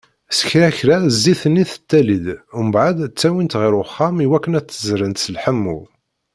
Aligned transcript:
S 0.37 0.39
kra 0.47 0.69
kra, 0.77 0.97
zzit-nni 1.15 1.63
tettali-d 1.71 2.25
umbeεed 2.59 2.99
ttawint-tt 3.07 3.59
γer 3.61 3.73
uxxam 3.81 4.17
i 4.25 4.27
wakken 4.31 4.57
ad 4.59 4.65
tt-zzrent 4.65 5.21
s 5.23 5.25
leḥmu. 5.35 5.77